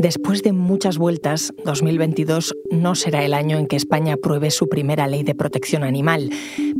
Después 0.00 0.42
de 0.42 0.52
muchas 0.54 0.96
vueltas, 0.96 1.52
2022 1.66 2.56
no 2.70 2.94
será 2.94 3.22
el 3.22 3.34
año 3.34 3.58
en 3.58 3.66
que 3.66 3.76
España 3.76 4.14
apruebe 4.14 4.50
su 4.50 4.66
primera 4.66 5.06
ley 5.06 5.24
de 5.24 5.34
protección 5.34 5.84
animal. 5.84 6.30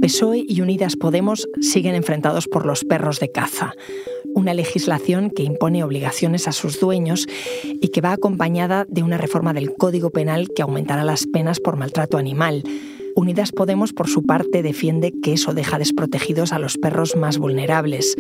PSOE 0.01 0.43
y 0.49 0.63
Unidas 0.63 0.97
Podemos 0.97 1.47
siguen 1.61 1.95
enfrentados 1.95 2.49
por 2.49 2.65
los 2.65 2.83
perros 2.83 3.21
de 3.21 3.31
caza. 3.31 3.75
Una 4.35 4.55
legislación 4.55 5.29
que 5.29 5.43
impone 5.43 5.85
obligaciones 5.85 6.49
a 6.49 6.53
sus 6.53 6.81
dueños 6.81 7.27
y 7.63 7.89
que 7.89 8.01
va 8.01 8.13
acompañada 8.13 8.87
de 8.89 9.03
una 9.03 9.19
reforma 9.19 9.53
del 9.53 9.75
Código 9.75 10.09
Penal 10.09 10.49
que 10.57 10.63
aumentará 10.63 11.05
las 11.05 11.27
penas 11.27 11.61
por 11.61 11.77
maltrato 11.77 12.17
animal. 12.17 12.63
Unidas 13.15 13.53
Podemos, 13.53 13.93
por 13.93 14.09
su 14.09 14.25
parte, 14.25 14.63
defiende 14.63 15.13
que 15.23 15.33
eso 15.33 15.55
deja 15.55 15.79
desprotegidos 15.79 16.53
a 16.53 16.59
los 16.59 16.79
perros 16.79 17.17
más 17.17 17.39
vulnerables. 17.39 18.17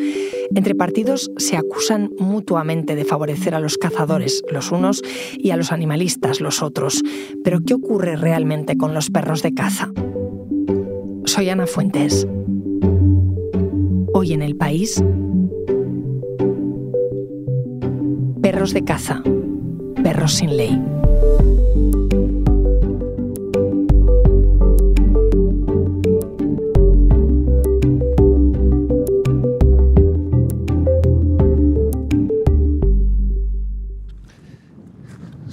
Entre 0.55 0.75
partidos 0.75 1.31
se 1.37 1.57
acusan 1.57 2.11
mutuamente 2.19 2.97
de 2.97 3.05
favorecer 3.05 3.55
a 3.55 3.61
los 3.61 3.79
cazadores, 3.79 4.43
los 4.51 4.73
unos, 4.73 5.03
y 5.37 5.51
a 5.51 5.57
los 5.57 5.73
animalistas, 5.73 6.41
los 6.41 6.63
otros. 6.63 7.03
Pero 7.45 7.61
¿qué 7.65 7.75
ocurre 7.75 8.17
realmente 8.17 8.77
con 8.77 8.95
los 8.95 9.11
perros 9.11 9.43
de 9.43 9.55
caza? 9.55 9.93
Soy 11.25 11.49
Ana 11.49 11.67
Fuentes. 11.67 12.27
Hoy 14.13 14.33
en 14.33 14.43
el 14.43 14.57
país, 14.57 15.03
perros 18.43 18.73
de 18.73 18.85
caza, 18.85 19.23
perros 20.03 20.35
sin 20.35 20.57
ley. 20.57 21.00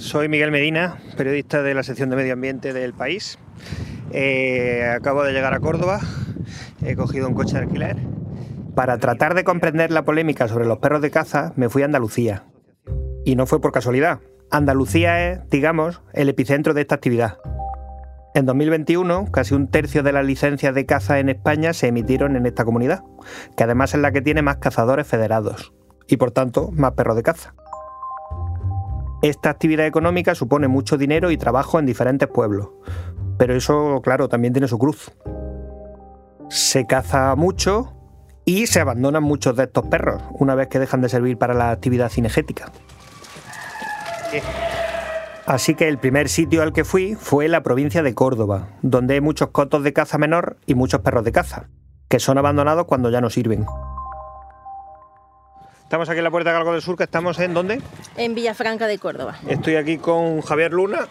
Soy 0.08 0.30
Miguel 0.30 0.50
Medina, 0.50 0.96
periodista 1.18 1.62
de 1.62 1.74
la 1.74 1.82
sección 1.82 2.08
de 2.08 2.16
Medio 2.16 2.32
Ambiente 2.32 2.72
del 2.72 2.94
país. 2.94 3.38
Eh, 4.10 4.90
acabo 4.96 5.22
de 5.22 5.34
llegar 5.34 5.52
a 5.52 5.60
Córdoba, 5.60 6.00
he 6.82 6.96
cogido 6.96 7.28
un 7.28 7.34
coche 7.34 7.58
de 7.58 7.64
alquiler. 7.64 7.98
Para 8.74 8.96
tratar 8.96 9.34
de 9.34 9.44
comprender 9.44 9.90
la 9.90 10.06
polémica 10.06 10.48
sobre 10.48 10.64
los 10.64 10.78
perros 10.78 11.02
de 11.02 11.10
caza, 11.10 11.52
me 11.56 11.68
fui 11.68 11.82
a 11.82 11.84
Andalucía. 11.84 12.44
Y 13.26 13.36
no 13.36 13.44
fue 13.44 13.60
por 13.60 13.70
casualidad. 13.70 14.20
Andalucía 14.50 15.30
es, 15.30 15.46
digamos, 15.50 16.00
el 16.14 16.30
epicentro 16.30 16.72
de 16.72 16.80
esta 16.80 16.94
actividad. 16.94 17.36
En 18.34 18.46
2021, 18.46 19.30
casi 19.30 19.54
un 19.54 19.68
tercio 19.68 20.02
de 20.02 20.12
las 20.12 20.24
licencias 20.24 20.74
de 20.74 20.86
caza 20.86 21.18
en 21.18 21.28
España 21.28 21.74
se 21.74 21.88
emitieron 21.88 22.34
en 22.34 22.46
esta 22.46 22.64
comunidad, 22.64 23.02
que 23.58 23.64
además 23.64 23.92
es 23.92 24.00
la 24.00 24.10
que 24.10 24.22
tiene 24.22 24.40
más 24.40 24.56
cazadores 24.56 25.06
federados 25.06 25.74
y 26.06 26.16
por 26.16 26.30
tanto 26.30 26.70
más 26.72 26.92
perros 26.92 27.16
de 27.16 27.22
caza. 27.22 27.52
Esta 29.22 29.50
actividad 29.50 29.86
económica 29.86 30.34
supone 30.34 30.68
mucho 30.68 30.96
dinero 30.96 31.30
y 31.30 31.36
trabajo 31.36 31.78
en 31.78 31.86
diferentes 31.86 32.28
pueblos, 32.28 32.68
pero 33.36 33.54
eso, 33.54 34.00
claro, 34.02 34.28
también 34.28 34.52
tiene 34.52 34.68
su 34.68 34.78
cruz. 34.78 35.10
Se 36.50 36.86
caza 36.86 37.34
mucho 37.34 37.94
y 38.44 38.66
se 38.66 38.80
abandonan 38.80 39.22
muchos 39.22 39.56
de 39.56 39.64
estos 39.64 39.86
perros 39.86 40.22
una 40.32 40.54
vez 40.54 40.68
que 40.68 40.78
dejan 40.78 41.00
de 41.00 41.08
servir 41.08 41.36
para 41.36 41.54
la 41.54 41.70
actividad 41.70 42.10
cinegética. 42.10 42.70
Así 45.46 45.74
que 45.74 45.88
el 45.88 45.98
primer 45.98 46.28
sitio 46.28 46.62
al 46.62 46.72
que 46.72 46.84
fui 46.84 47.14
fue 47.14 47.48
la 47.48 47.62
provincia 47.62 48.02
de 48.02 48.14
Córdoba, 48.14 48.68
donde 48.82 49.14
hay 49.14 49.20
muchos 49.20 49.48
cotos 49.48 49.82
de 49.82 49.92
caza 49.94 50.18
menor 50.18 50.58
y 50.66 50.74
muchos 50.74 51.00
perros 51.00 51.24
de 51.24 51.32
caza, 51.32 51.70
que 52.08 52.20
son 52.20 52.38
abandonados 52.38 52.84
cuando 52.84 53.10
ya 53.10 53.20
no 53.20 53.30
sirven. 53.30 53.66
Estamos 55.88 56.06
aquí 56.10 56.18
en 56.18 56.24
la 56.24 56.30
Puerta 56.30 56.50
de 56.50 56.54
Galgo 56.54 56.72
del 56.74 56.82
Sur, 56.82 56.98
que 56.98 57.04
estamos 57.04 57.38
en 57.38 57.54
¿dónde? 57.54 57.80
En 58.18 58.34
Villafranca 58.34 58.86
de 58.86 58.98
Córdoba. 58.98 59.38
Estoy 59.48 59.76
aquí 59.76 59.96
con 59.96 60.42
Javier 60.42 60.70
Luna 60.70 61.08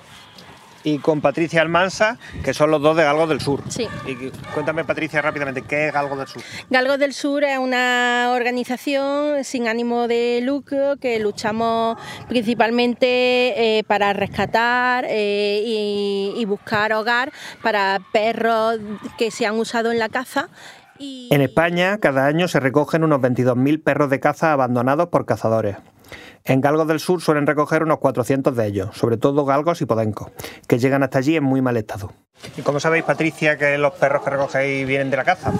y 0.84 1.00
con 1.00 1.20
Patricia 1.20 1.64
Almansa, 1.64 2.20
que 2.44 2.54
son 2.54 2.70
los 2.70 2.80
dos 2.80 2.96
de 2.96 3.04
Galgo 3.04 3.26
del 3.26 3.42
Sur. 3.42 3.64
Sí. 3.70 3.88
Y 4.06 4.30
cuéntame, 4.54 4.86
Patricia, 4.86 5.20
rápidamente, 5.20 5.64
¿qué 5.64 5.88
es 5.88 5.94
Galgo 5.94 6.16
del 6.16 6.28
Sur? 6.28 6.44
Galgo 6.70 7.00
del 7.00 7.16
Sur 7.16 7.44
es 7.44 7.58
una 7.58 8.34
organización 8.36 9.44
sin 9.44 9.68
ánimo 9.68 10.08
de 10.08 10.42
lucro 10.44 10.98
que 10.98 11.20
luchamos 11.20 11.98
principalmente 12.30 13.80
eh, 13.80 13.84
para 13.84 14.14
rescatar 14.14 15.06
eh, 15.10 15.64
y, 15.66 16.34
y 16.38 16.46
buscar 16.46 16.94
hogar 16.94 17.32
para 17.64 18.00
perros 18.14 18.78
que 19.18 19.32
se 19.32 19.48
han 19.48 19.56
usado 19.56 19.92
en 19.92 19.98
la 19.98 20.10
caza 20.10 20.50
en 21.00 21.42
España, 21.42 21.98
cada 22.00 22.26
año 22.26 22.48
se 22.48 22.60
recogen 22.60 23.04
unos 23.04 23.20
22.000 23.20 23.84
perros 23.84 24.10
de 24.10 24.20
caza 24.20 24.54
abandonados 24.54 25.08
por 25.10 25.26
cazadores. 25.26 25.78
En 26.44 26.62
Galgos 26.62 26.88
del 26.88 27.02
Sur 27.02 27.22
suelen 27.22 27.46
recoger 27.46 27.84
unos 27.84 28.00
400 28.00 28.56
de 28.56 28.66
ellos, 28.66 28.96
sobre 28.96 29.18
todo 29.18 29.44
galgos 29.44 29.82
y 29.82 29.86
podencos, 29.86 30.32
que 30.66 30.80
llegan 30.80 31.04
hasta 31.04 31.20
allí 31.20 31.36
en 31.36 31.44
muy 31.44 31.62
mal 31.62 31.76
estado. 31.76 32.14
¿Y 32.56 32.62
cómo 32.62 32.80
sabéis, 32.80 33.04
Patricia, 33.04 33.58
que 33.58 33.78
los 33.78 33.94
perros 33.94 34.24
que 34.24 34.30
recogéis 34.30 34.88
vienen 34.88 35.10
de 35.10 35.18
la 35.18 35.26
caza? 35.26 35.52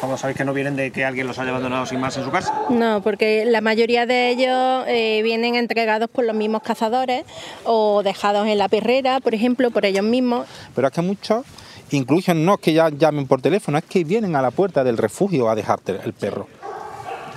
¿Cómo, 0.00 0.18
sabéis 0.18 0.36
que 0.36 0.44
no 0.44 0.52
vienen 0.52 0.76
de 0.76 0.90
que 0.90 1.04
alguien 1.04 1.26
los 1.26 1.38
haya 1.38 1.50
abandonado 1.50 1.86
sin 1.86 2.00
más 2.00 2.16
en 2.18 2.24
su 2.24 2.30
casa? 2.30 2.52
No, 2.68 3.00
porque 3.02 3.44
la 3.46 3.60
mayoría 3.60 4.04
de 4.04 4.28
ellos 4.28 4.84
eh, 4.88 5.22
vienen 5.22 5.54
entregados 5.54 6.10
por 6.10 6.24
los 6.24 6.36
mismos 6.36 6.62
cazadores 6.62 7.24
o 7.64 8.02
dejados 8.02 8.46
en 8.46 8.58
la 8.58 8.68
perrera, 8.68 9.20
por 9.20 9.34
ejemplo, 9.34 9.70
por 9.70 9.86
ellos 9.86 10.04
mismos. 10.04 10.46
Pero 10.74 10.88
es 10.88 10.92
que 10.92 11.02
muchos 11.02 11.46
Incluso 11.90 12.34
no 12.34 12.54
es 12.54 12.60
que 12.60 12.72
ya 12.72 12.88
llamen 12.88 13.26
por 13.26 13.40
teléfono, 13.40 13.78
es 13.78 13.84
que 13.84 14.04
vienen 14.04 14.36
a 14.36 14.42
la 14.42 14.50
puerta 14.50 14.84
del 14.84 14.96
refugio 14.98 15.48
a 15.48 15.54
dejarte 15.54 16.00
el 16.04 16.12
perro. 16.12 16.46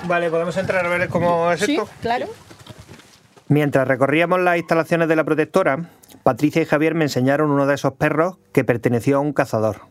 Vale, 0.05 0.29
¿podemos 0.29 0.55
entrar 0.57 0.85
a 0.85 0.89
ver 0.89 1.09
cómo 1.09 1.51
es 1.51 1.59
sí, 1.61 1.75
esto? 1.75 1.89
claro. 2.01 2.27
Mientras 3.49 3.87
recorríamos 3.87 4.39
las 4.41 4.57
instalaciones 4.57 5.07
de 5.07 5.15
la 5.15 5.23
protectora, 5.23 5.89
Patricia 6.23 6.61
y 6.61 6.65
Javier 6.65 6.95
me 6.95 7.05
enseñaron 7.05 7.49
uno 7.49 7.65
de 7.65 7.75
esos 7.75 7.93
perros 7.93 8.37
que 8.51 8.63
perteneció 8.63 9.17
a 9.17 9.19
un 9.21 9.31
cazador. 9.31 9.81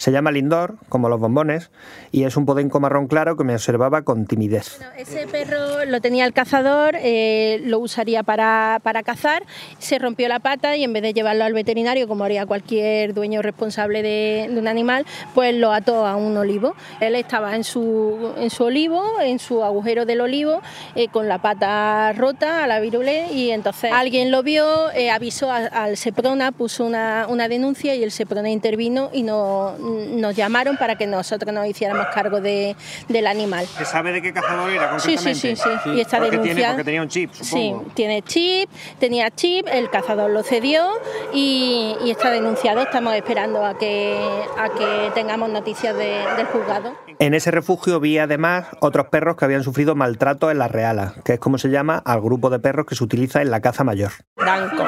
Se 0.00 0.12
llama 0.12 0.30
Lindor, 0.30 0.76
como 0.88 1.08
los 1.08 1.18
bombones, 1.18 1.72
y 2.12 2.22
es 2.22 2.36
un 2.36 2.46
podenco 2.46 2.78
marrón 2.78 3.08
claro 3.08 3.36
que 3.36 3.42
me 3.42 3.52
observaba 3.52 4.02
con 4.02 4.26
timidez. 4.26 4.78
ese 4.96 5.26
perro 5.26 5.84
lo 5.86 6.00
tenía 6.00 6.24
el 6.24 6.32
cazador, 6.32 6.94
eh, 7.00 7.60
lo 7.64 7.80
usaría 7.80 8.22
para, 8.22 8.80
cazar, 9.04 9.42
se 9.80 9.98
rompió 9.98 10.28
la 10.28 10.38
pata 10.38 10.76
y 10.76 10.84
en 10.84 10.92
vez 10.92 11.02
de 11.02 11.12
llevarlo 11.12 11.42
al 11.42 11.52
veterinario, 11.52 12.06
como 12.06 12.22
haría 12.22 12.46
cualquier 12.46 13.12
dueño 13.12 13.42
responsable 13.42 14.02
de, 14.02 14.48
un 14.56 14.68
animal, 14.68 15.04
pues 15.34 15.52
lo 15.56 15.72
ató 15.72 16.06
a 16.06 16.14
un 16.14 16.36
olivo. 16.36 16.76
Él 17.00 17.16
estaba 17.16 17.56
en 17.56 17.64
su, 17.64 18.34
en 18.36 18.50
su 18.50 18.62
olivo, 18.62 19.02
en 19.20 19.40
su 19.40 19.64
agujero 19.64 20.06
del 20.06 20.20
olivo, 20.20 20.62
eh, 20.94 21.08
con 21.08 21.26
la 21.26 21.42
pata 21.42 22.12
rota 22.12 22.62
a 22.62 22.68
la 22.68 22.78
virule, 22.78 23.32
y 23.32 23.50
entonces 23.50 23.90
alguien 23.92 24.30
lo 24.30 24.44
vio, 24.44 24.92
eh, 24.92 25.10
avisó 25.10 25.50
al 25.50 25.96
Seprona, 25.96 26.52
puso 26.52 26.84
una, 26.84 27.26
una 27.28 27.48
denuncia 27.48 27.96
y 27.96 28.04
el 28.04 28.12
Seprona 28.12 28.48
intervino 28.48 29.10
y 29.12 29.24
no 29.24 29.74
nos 29.88 30.36
llamaron 30.36 30.76
para 30.76 30.96
que 30.96 31.06
nosotros 31.06 31.52
nos 31.52 31.66
hiciéramos 31.66 32.06
cargo 32.14 32.40
de, 32.40 32.76
del 33.08 33.26
animal. 33.26 33.66
¿Se 33.66 33.84
sabe 33.84 34.12
de 34.12 34.22
qué 34.22 34.32
cazador 34.32 34.70
era 34.70 34.98
Sí, 34.98 35.16
sí, 35.18 35.34
sí, 35.34 35.56
sí. 35.56 35.68
Y 35.94 36.00
esta 36.00 36.18
porque 36.18 36.30
denuncia... 36.32 36.54
Tiene, 36.54 36.68
porque 36.68 36.84
tenía 36.84 37.02
un 37.02 37.08
chip, 37.08 37.32
supongo. 37.32 37.84
Sí, 37.84 37.92
tiene 37.94 38.22
chip, 38.22 38.70
tenía 38.98 39.30
chip, 39.30 39.66
el 39.70 39.90
cazador 39.90 40.30
lo 40.30 40.42
cedió 40.42 40.88
y, 41.32 41.96
está 42.08 42.30
denunciado. 42.30 42.80
Estamos 42.80 43.14
esperando 43.14 43.64
a 43.64 43.78
que, 43.78 44.18
a 44.58 44.68
que 44.70 45.10
tengamos 45.14 45.50
noticias 45.50 45.96
del 45.96 46.46
juzgado. 46.46 46.94
En 47.18 47.34
ese 47.34 47.50
refugio 47.50 48.00
vi 48.00 48.18
además 48.18 48.66
otros 48.80 49.08
perros 49.08 49.36
que 49.36 49.44
habían 49.44 49.64
sufrido 49.64 49.94
maltrato 49.94 50.50
en 50.50 50.58
la 50.58 50.68
reala, 50.68 51.14
que 51.24 51.34
es 51.34 51.40
como 51.40 51.58
se 51.58 51.68
llama 51.68 52.00
al 52.04 52.20
grupo 52.20 52.50
de 52.50 52.58
perros 52.58 52.86
que 52.86 52.94
se 52.94 53.04
utiliza 53.04 53.42
en 53.42 53.50
la 53.50 53.60
caza 53.60 53.84
mayor. 53.84 54.12
Danco. 54.36 54.84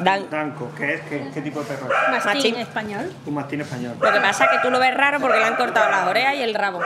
Danco, 0.00 0.70
¿qué 0.76 0.94
es? 0.94 1.00
¿Qué, 1.02 1.40
tipo 1.40 1.60
de 1.60 1.66
perro 1.66 1.86
es? 1.86 2.24
Mastín, 2.24 2.56
español. 2.56 3.12
Un 3.26 3.34
mastín 3.34 3.60
español. 3.60 3.96
Lo 4.00 4.12
que 4.12 4.20
pasa 4.20 4.44
es 4.44 4.50
que 4.50 4.58
tú 4.62 4.70
lo 4.70 4.78
ves 4.78 4.94
raro 4.94 5.20
porque 5.20 5.38
le 5.38 5.44
han 5.44 5.56
cortado 5.56 5.90
las 5.90 6.08
orejas 6.08 6.34
y 6.34 6.42
el 6.42 6.54
rabo. 6.54 6.80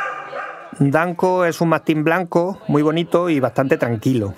Danco 0.78 1.44
es 1.44 1.60
un 1.60 1.68
mastín 1.68 2.04
blanco, 2.04 2.60
muy 2.68 2.82
bonito 2.82 3.28
y 3.28 3.40
bastante 3.40 3.76
tranquilo. 3.76 4.34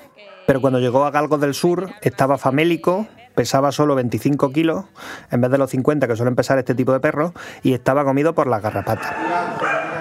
Pero 0.46 0.60
cuando 0.60 0.80
llegó 0.80 1.04
a 1.04 1.10
Galgos 1.10 1.40
del 1.40 1.54
Sur 1.54 1.90
estaba 2.00 2.38
famélico, 2.38 3.06
pesaba 3.34 3.72
solo 3.72 3.94
25 3.94 4.50
kilos, 4.50 4.84
en 5.30 5.40
vez 5.40 5.50
de 5.50 5.58
los 5.58 5.70
50 5.70 6.08
que 6.08 6.16
suelen 6.16 6.34
pesar 6.34 6.58
este 6.58 6.74
tipo 6.74 6.92
de 6.92 7.00
perros, 7.00 7.32
y 7.62 7.74
estaba 7.74 8.04
comido 8.04 8.34
por 8.34 8.46
las 8.46 8.62
garrapatas. 8.62 9.12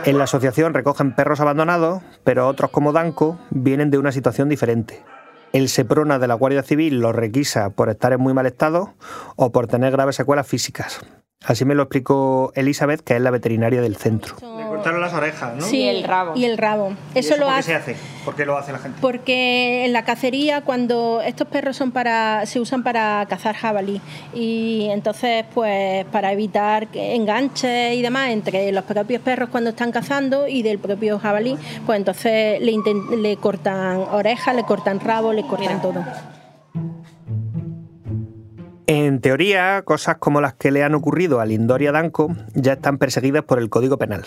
En 0.05 0.17
la 0.17 0.23
asociación 0.23 0.73
recogen 0.73 1.13
perros 1.13 1.39
abandonados, 1.41 2.01
pero 2.23 2.47
otros 2.47 2.71
como 2.71 2.91
Danco 2.91 3.39
vienen 3.51 3.91
de 3.91 3.99
una 3.99 4.11
situación 4.11 4.49
diferente. 4.49 5.03
El 5.53 5.67
Seprona 5.67 6.17
de 6.17 6.27
la 6.27 6.33
Guardia 6.35 6.63
Civil 6.63 7.01
los 7.01 7.13
requisa 7.13 7.71
por 7.71 7.89
estar 7.89 8.13
en 8.13 8.21
muy 8.21 8.33
mal 8.33 8.45
estado 8.45 8.93
o 9.35 9.51
por 9.51 9.67
tener 9.67 9.91
graves 9.91 10.15
secuelas 10.15 10.47
físicas. 10.47 11.01
Así 11.43 11.65
me 11.65 11.75
lo 11.75 11.83
explicó 11.83 12.53
Elizabeth, 12.55 13.01
que 13.01 13.15
es 13.15 13.21
la 13.21 13.31
veterinaria 13.31 13.81
del 13.81 13.97
centro. 13.97 14.35
Cortaron 14.81 15.01
las 15.01 15.13
orejas, 15.13 15.55
¿no? 15.55 15.65
Sí, 15.65 15.81
y 15.81 15.87
el 15.87 16.03
rabo. 16.03 16.33
Y 16.35 16.45
el 16.45 16.57
rabo. 16.57 16.93
eso, 17.15 17.37
lo 17.37 17.49
hace. 17.49 17.63
se 17.71 17.75
hace? 17.75 17.95
¿Por 18.25 18.35
qué 18.35 18.45
lo 18.45 18.57
hace 18.57 18.71
la 18.71 18.79
gente? 18.79 18.99
Porque 19.01 19.85
en 19.85 19.93
la 19.93 20.03
cacería, 20.03 20.61
cuando 20.61 21.21
estos 21.21 21.47
perros 21.47 21.75
son 21.75 21.91
para, 21.91 22.45
se 22.45 22.59
usan 22.59 22.83
para 22.83 23.25
cazar 23.27 23.55
jabalí 23.55 24.01
y 24.33 24.87
entonces, 24.91 25.45
pues, 25.53 26.05
para 26.05 26.31
evitar 26.31 26.87
enganches 26.93 27.95
y 27.95 28.01
demás 28.01 28.29
entre 28.29 28.71
los 28.71 28.83
propios 28.83 29.21
perros 29.21 29.49
cuando 29.49 29.71
están 29.71 29.91
cazando 29.91 30.47
y 30.47 30.61
del 30.61 30.79
propio 30.79 31.19
jabalí, 31.19 31.57
pues 31.85 31.97
entonces 31.97 32.61
le, 32.61 32.75
le 33.17 33.37
cortan 33.37 33.97
orejas, 34.11 34.55
le 34.55 34.63
cortan 34.63 34.99
rabo, 34.99 35.33
le 35.33 35.45
cortan 35.45 35.81
todo. 35.81 36.03
En 38.93 39.21
teoría, 39.21 39.83
cosas 39.83 40.17
como 40.17 40.41
las 40.41 40.53
que 40.55 40.69
le 40.69 40.83
han 40.83 40.95
ocurrido 40.95 41.39
a 41.39 41.45
Lindor 41.45 41.81
y 41.81 41.87
a 41.87 41.93
Danko 41.93 42.35
ya 42.53 42.73
están 42.73 42.97
perseguidas 42.97 43.43
por 43.43 43.57
el 43.57 43.69
Código 43.69 43.97
Penal. 43.97 44.25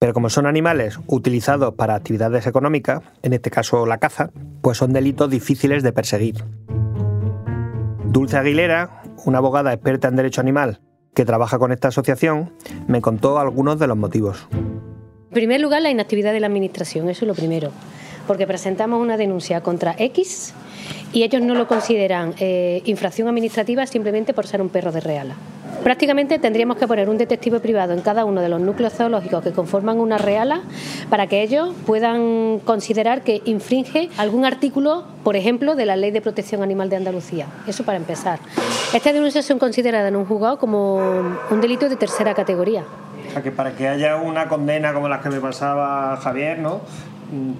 Pero 0.00 0.14
como 0.14 0.30
son 0.30 0.46
animales 0.46 1.00
utilizados 1.08 1.74
para 1.74 1.96
actividades 1.96 2.46
económicas, 2.46 3.02
en 3.22 3.32
este 3.32 3.50
caso 3.50 3.84
la 3.84 3.98
caza, 3.98 4.30
pues 4.62 4.78
son 4.78 4.92
delitos 4.92 5.28
difíciles 5.28 5.82
de 5.82 5.92
perseguir. 5.92 6.44
Dulce 8.04 8.36
Aguilera, 8.36 9.02
una 9.24 9.38
abogada 9.38 9.72
experta 9.72 10.06
en 10.06 10.16
derecho 10.16 10.40
animal 10.40 10.80
que 11.14 11.24
trabaja 11.24 11.58
con 11.58 11.72
esta 11.72 11.88
asociación, 11.88 12.52
me 12.86 13.00
contó 13.00 13.40
algunos 13.40 13.80
de 13.80 13.88
los 13.88 13.96
motivos. 13.96 14.46
En 14.52 15.34
primer 15.34 15.60
lugar, 15.60 15.82
la 15.82 15.90
inactividad 15.90 16.32
de 16.32 16.38
la 16.38 16.46
Administración, 16.46 17.08
eso 17.08 17.24
es 17.24 17.28
lo 17.28 17.34
primero, 17.34 17.72
porque 18.28 18.46
presentamos 18.46 19.02
una 19.02 19.16
denuncia 19.16 19.62
contra 19.62 19.96
X 19.98 20.54
y 21.12 21.24
ellos 21.24 21.42
no 21.42 21.54
lo 21.54 21.66
consideran 21.66 22.34
eh, 22.38 22.82
infracción 22.84 23.26
administrativa 23.26 23.84
simplemente 23.86 24.32
por 24.32 24.46
ser 24.46 24.62
un 24.62 24.68
perro 24.68 24.92
de 24.92 25.00
reala. 25.00 25.34
Prácticamente 25.82 26.38
tendríamos 26.38 26.76
que 26.76 26.86
poner 26.86 27.08
un 27.08 27.18
detective 27.18 27.60
privado 27.60 27.92
en 27.92 28.00
cada 28.00 28.24
uno 28.24 28.40
de 28.40 28.48
los 28.48 28.60
núcleos 28.60 28.92
zoológicos 28.92 29.42
que 29.42 29.52
conforman 29.52 30.00
una 30.00 30.18
reala 30.18 30.62
para 31.08 31.26
que 31.26 31.42
ellos 31.42 31.74
puedan 31.86 32.58
considerar 32.60 33.22
que 33.22 33.42
infringe 33.44 34.10
algún 34.18 34.44
artículo, 34.44 35.04
por 35.24 35.36
ejemplo, 35.36 35.76
de 35.76 35.86
la 35.86 35.96
Ley 35.96 36.10
de 36.10 36.20
Protección 36.20 36.62
Animal 36.62 36.90
de 36.90 36.96
Andalucía. 36.96 37.46
Eso 37.66 37.84
para 37.84 37.96
empezar. 37.96 38.40
Estas 38.92 39.12
denuncias 39.12 39.44
son 39.44 39.58
consideradas 39.58 40.08
en 40.08 40.16
un 40.16 40.24
juzgado 40.24 40.58
como 40.58 40.96
un 41.50 41.60
delito 41.60 41.88
de 41.88 41.96
tercera 41.96 42.34
categoría. 42.34 42.84
Que 43.42 43.52
para 43.52 43.72
que 43.72 43.86
haya 43.86 44.16
una 44.16 44.48
condena 44.48 44.92
como 44.92 45.08
las 45.08 45.22
que 45.22 45.28
me 45.28 45.40
pasaba 45.40 46.16
Javier, 46.16 46.58
¿no? 46.58 46.80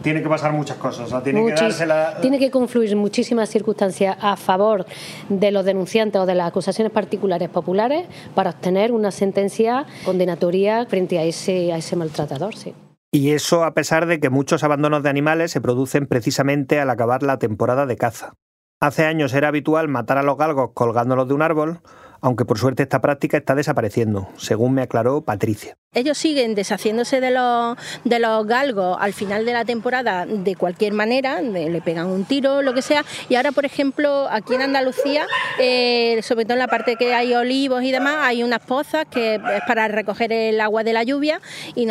Tiene 0.03 0.23
que 0.23 0.29
pasar 0.29 0.53
muchas 0.53 0.76
cosas. 0.76 1.06
O 1.06 1.09
sea, 1.09 1.23
tiene, 1.23 1.44
que 1.44 1.53
darse 1.53 1.87
la... 1.87 2.20
tiene 2.20 2.38
que 2.38 2.50
confluir 2.50 2.94
muchísimas 2.97 3.49
circunstancias 3.49 4.17
a 4.20 4.37
favor 4.37 4.87
de 5.29 5.50
los 5.50 5.65
denunciantes 5.65 6.20
o 6.20 6.26
de 6.26 6.35
las 6.35 6.49
acusaciones 6.49 6.93
particulares 6.93 7.49
populares 7.49 8.06
para 8.35 8.50
obtener 8.50 8.93
una 8.93 9.11
sentencia 9.11 9.87
condenatoria 10.05 10.87
frente 10.87 11.19
a 11.19 11.25
ese, 11.25 11.73
a 11.73 11.79
ese 11.79 11.97
maltratador. 11.97 12.55
Sí. 12.55 12.75
Y 13.11 13.31
eso 13.31 13.65
a 13.65 13.73
pesar 13.73 14.06
de 14.06 14.20
que 14.20 14.29
muchos 14.29 14.65
abandonos 14.65 15.03
de 15.03 15.09
animales 15.09 15.50
se 15.50 15.61
producen 15.61 16.06
precisamente 16.06 16.79
al 16.79 16.91
acabar 16.91 17.23
la 17.23 17.38
temporada 17.38 17.87
de 17.87 17.97
caza. 17.97 18.35
Hace 18.81 19.06
años 19.06 19.32
era 19.35 19.49
habitual 19.49 19.88
matar 19.88 20.19
a 20.19 20.23
los 20.23 20.37
galgos 20.37 20.70
colgándolos 20.73 21.26
de 21.26 21.35
un 21.35 21.43
árbol, 21.43 21.81
aunque 22.20 22.44
por 22.44 22.59
suerte 22.59 22.82
esta 22.85 23.00
práctica 23.00 23.37
está 23.37 23.55
desapareciendo, 23.55 24.29
según 24.37 24.75
me 24.75 24.82
aclaró 24.82 25.23
Patricia. 25.23 25.76
Ellos 25.98 26.16
siguen 26.16 26.54
deshaciéndose 26.54 27.20
de 27.20 27.32
los, 27.32 27.76
de 28.04 28.20
los 28.20 28.46
galgos 28.46 28.96
al 29.00 29.12
final 29.12 29.44
de 29.44 29.52
la 29.52 29.64
temporada 29.64 30.26
de 30.26 30.54
cualquier 30.54 30.92
manera, 30.92 31.42
le 31.42 31.80
pegan 31.80 32.06
un 32.06 32.24
tiro, 32.24 32.62
lo 32.62 32.72
que 32.72 32.82
sea, 32.82 33.04
y 33.28 33.34
ahora, 33.34 33.50
por 33.50 33.64
ejemplo, 33.64 34.28
aquí 34.30 34.54
en 34.54 34.62
Andalucía, 34.62 35.26
eh, 35.58 36.20
sobre 36.22 36.44
todo 36.44 36.52
en 36.54 36.60
la 36.60 36.68
parte 36.68 36.94
que 36.94 37.14
hay 37.14 37.34
olivos 37.34 37.82
y 37.82 37.90
demás, 37.90 38.18
hay 38.20 38.44
unas 38.44 38.60
pozas 38.60 39.06
que 39.10 39.34
es 39.34 39.62
para 39.66 39.88
recoger 39.88 40.32
el 40.32 40.60
agua 40.60 40.84
de 40.84 40.92
la 40.92 41.02
lluvia 41.02 41.40
y, 41.74 41.88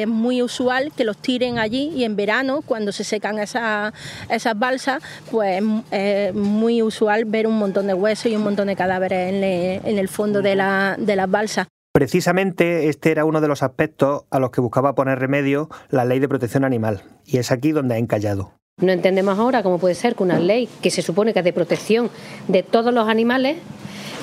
es 0.00 0.08
muy 0.08 0.42
usual 0.42 0.90
que 0.96 1.04
los 1.04 1.16
tiren 1.16 1.58
allí 1.58 1.92
y 1.94 2.04
en 2.04 2.16
verano, 2.16 2.62
cuando 2.66 2.90
se 2.90 3.04
secan 3.04 3.38
esas, 3.38 3.92
esas 4.28 4.58
balsas, 4.58 5.02
pues 5.30 5.62
es 5.92 6.34
muy 6.34 6.82
usual 6.82 7.26
ver 7.26 7.46
un 7.46 7.58
montón 7.58 7.86
de 7.86 7.94
huesos 7.94 8.26
y 8.26 8.34
un 8.34 8.42
montón 8.42 8.66
de 8.66 8.74
cadáveres 8.74 9.32
en, 9.32 9.98
el 9.98 10.08
fondo 10.08 10.42
de, 10.42 10.56
la, 10.56 10.96
de 10.98 11.14
las 11.14 11.30
balsas. 11.30 11.68
Precisamente 12.00 12.88
este 12.88 13.10
era 13.10 13.26
uno 13.26 13.42
de 13.42 13.48
los 13.48 13.62
aspectos 13.62 14.22
a 14.30 14.38
los 14.38 14.52
que 14.52 14.62
buscaba 14.62 14.94
poner 14.94 15.18
remedio 15.18 15.68
la 15.90 16.06
ley 16.06 16.18
de 16.18 16.30
protección 16.30 16.64
animal, 16.64 17.02
y 17.26 17.36
es 17.36 17.52
aquí 17.52 17.72
donde 17.72 17.94
ha 17.94 17.98
encallado. 17.98 18.54
No 18.78 18.90
entendemos 18.90 19.38
ahora 19.38 19.62
cómo 19.62 19.78
puede 19.78 19.94
ser 19.94 20.14
que 20.14 20.22
una 20.22 20.38
ley 20.38 20.66
que 20.80 20.88
se 20.88 21.02
supone 21.02 21.34
que 21.34 21.40
es 21.40 21.44
de 21.44 21.52
protección 21.52 22.08
de 22.48 22.62
todos 22.62 22.94
los 22.94 23.06
animales, 23.06 23.58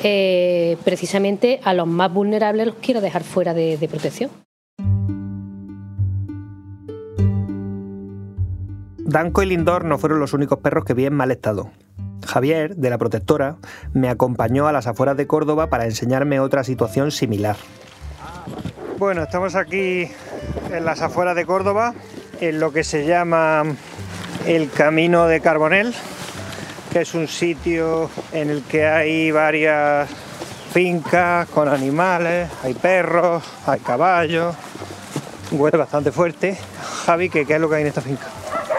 eh, 0.04 0.76
precisamente 0.84 1.60
a 1.64 1.76
los 1.76 1.86
más 1.86 2.12
vulnerables 2.12 2.66
los 2.66 2.76
quiera 2.78 3.00
dejar 3.00 3.24
fuera 3.24 3.54
de, 3.54 3.78
de 3.78 3.88
protección. 3.88 4.32
Danco 8.98 9.44
y 9.44 9.46
Lindor 9.46 9.86
no 9.86 10.00
fueron 10.00 10.20
los 10.20 10.34
únicos 10.34 10.58
perros 10.62 10.84
que 10.84 10.96
vi 10.96 11.06
en 11.06 11.14
mal 11.14 11.30
estado. 11.30 11.70
Javier, 12.28 12.76
de 12.76 12.90
la 12.90 12.98
protectora, 12.98 13.56
me 13.94 14.10
acompañó 14.10 14.68
a 14.68 14.72
las 14.72 14.86
afueras 14.86 15.18
de 15.18 15.26
Córdoba 15.26 15.68
para 15.68 15.86
enseñarme 15.86 16.40
otra 16.40 16.64
situación 16.64 17.12
similar. 17.12 17.56
Bueno, 19.00 19.24
estamos 19.24 19.56
aquí 19.56 20.10
en 20.72 20.86
las 20.86 21.02
afueras 21.02 21.36
de 21.36 21.46
Córdoba, 21.46 21.94
en 22.40 22.60
lo 22.60 22.72
que 22.72 22.84
se 22.84 23.06
llama 23.06 23.64
el 24.46 24.70
Camino 24.70 25.28
de 25.28 25.42
Carbonel, 25.42 25.94
que 26.92 27.02
es 27.02 27.14
un 27.14 27.28
sitio 27.28 28.10
en 28.32 28.50
el 28.50 28.64
que 28.64 28.86
hay 28.86 29.32
varias 29.32 30.10
fincas 30.72 31.48
con 31.50 31.68
animales, 31.68 32.50
hay 32.64 32.74
perros, 32.74 33.44
hay 33.66 33.80
caballos, 33.80 34.56
huele 35.52 35.78
bastante 35.78 36.12
fuerte. 36.12 36.58
Javi, 37.06 37.30
¿qué, 37.30 37.46
¿qué 37.46 37.56
es 37.56 37.62
lo 37.62 37.70
que 37.70 37.76
hay 37.76 37.82
en 37.82 37.88
esta 37.88 38.02
finca? 38.02 38.28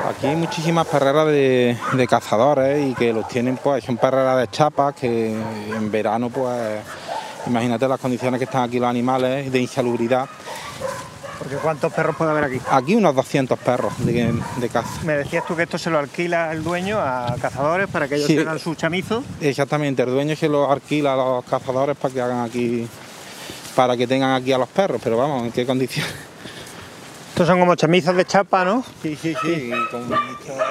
Aquí 0.06 0.26
hay 0.26 0.36
muchísimas 0.36 0.86
perreras 0.86 1.26
de, 1.26 2.06
cazadores 2.08 2.86
y 2.86 2.94
que 2.94 3.12
los 3.12 3.26
tienen, 3.28 3.56
pues 3.56 3.84
son 3.84 3.96
perreras 3.96 4.38
de 4.38 4.48
chapas 4.48 4.94
que 4.94 5.32
en 5.32 5.90
verano, 5.90 6.30
pues 6.30 6.80
imagínate 7.46 7.88
las 7.88 8.00
condiciones 8.00 8.38
que 8.38 8.44
están 8.44 8.62
aquí 8.62 8.78
los 8.78 8.88
animales 8.88 9.50
de 9.50 9.58
insalubridad. 9.58 10.28
Porque 11.38 11.56
¿cuántos 11.56 11.92
perros 11.92 12.16
puede 12.16 12.30
haber 12.32 12.44
aquí? 12.44 12.60
Aquí 12.70 12.94
unos 12.94 13.14
200 13.14 13.58
perros 13.58 13.92
de, 13.98 14.68
caza. 14.72 15.02
Me 15.04 15.14
decías 15.14 15.46
tú 15.46 15.54
que 15.54 15.62
esto 15.62 15.78
se 15.78 15.88
lo 15.88 15.98
alquila 15.98 16.52
el 16.52 16.64
dueño 16.64 16.98
a 16.98 17.36
cazadores 17.40 17.88
para 17.88 18.08
que 18.08 18.16
ellos 18.16 18.28
tengan 18.28 18.58
su 18.58 18.74
chamizo. 18.74 19.22
Exactamente, 19.40 20.02
el 20.02 20.10
dueño 20.10 20.34
se 20.34 20.48
lo 20.48 20.70
alquila 20.70 21.14
a 21.14 21.16
los 21.16 21.44
cazadores 21.44 21.96
para 21.96 22.14
que 22.14 22.20
hagan 22.20 22.44
aquí, 22.44 22.88
para 23.76 23.96
que 23.96 24.06
tengan 24.06 24.32
aquí 24.32 24.52
a 24.52 24.58
los 24.58 24.68
perros, 24.68 25.00
pero 25.02 25.16
vamos, 25.16 25.44
¿en 25.44 25.52
qué 25.52 25.64
condiciones? 25.64 26.27
Estos 27.38 27.50
son 27.50 27.60
como 27.60 27.76
chamizos 27.76 28.16
de 28.16 28.24
chapa, 28.24 28.64
¿no? 28.64 28.82
Sí, 29.00 29.14
sí, 29.14 29.32
sí. 29.40 29.70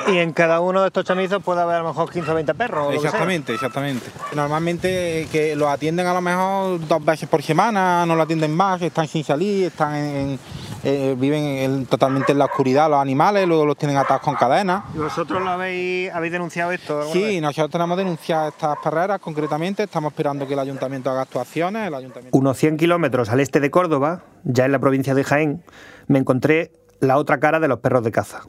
Y, 0.07 0.17
en 0.17 0.33
cada 0.33 0.59
uno 0.59 0.81
de 0.81 0.87
estos 0.87 1.05
chamizos 1.05 1.41
puede 1.41 1.61
haber 1.61 1.77
a 1.77 1.79
lo 1.79 1.87
mejor 1.87 2.11
15 2.11 2.29
o 2.29 2.35
20 2.35 2.53
perros. 2.55 2.93
Exactamente, 2.93 3.53
exactamente. 3.53 4.05
Normalmente 4.35 5.21
eh, 5.21 5.27
que 5.31 5.55
los 5.55 5.69
atienden 5.69 6.07
a 6.07 6.13
lo 6.13 6.19
mejor 6.19 6.85
dos 6.85 7.05
veces 7.05 7.29
por 7.29 7.41
semana, 7.41 8.05
no 8.05 8.17
lo 8.17 8.23
atienden 8.23 8.53
más, 8.53 8.81
están 8.81 9.07
sin 9.07 9.23
salir, 9.23 9.67
están 9.67 9.95
en, 9.95 10.39
eh, 10.83 11.15
viven 11.17 11.85
totalmente 11.85 12.33
en 12.33 12.39
la 12.39 12.45
oscuridad 12.45 12.89
los 12.89 12.99
animales, 12.99 13.47
luego 13.47 13.65
los 13.65 13.77
tienen 13.77 13.97
atados 13.97 14.21
con 14.21 14.35
cadenas. 14.35 14.83
¿Y 14.93 14.97
vosotros 14.97 15.41
lo 15.41 15.49
habéis, 15.49 16.11
habéis 16.13 16.33
denunciado 16.33 16.71
esto? 16.71 17.01
Sí, 17.13 17.39
nosotros 17.39 17.71
tenemos 17.71 17.97
denunciado 17.97 18.49
estas 18.49 18.77
perreras 18.83 19.19
concretamente, 19.19 19.83
estamos 19.83 20.11
esperando 20.11 20.45
que 20.45 20.53
el 20.53 20.59
ayuntamiento 20.59 21.09
haga 21.09 21.21
actuaciones. 21.21 21.91
Unos 22.31 22.57
100 22.57 22.77
kilómetros 22.77 23.29
al 23.29 23.39
este 23.39 23.59
de 23.59 23.71
Córdoba, 23.71 24.21
ya 24.47 24.65
en 24.65 24.71
la 24.71 24.79
provincia 24.79 25.13
de 25.13 25.23
Jaén, 25.23 25.61
me 26.07 26.19
encontré 26.19 26.71
la 26.99 27.17
otra 27.17 27.39
cara 27.39 27.59
de 27.59 27.67
los 27.67 27.79
perros 27.79 28.03
de 28.03 28.11
caza. 28.11 28.41